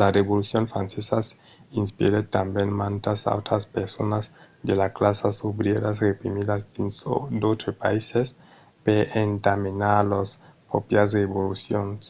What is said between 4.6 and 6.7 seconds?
de las classas obrièras reprimidas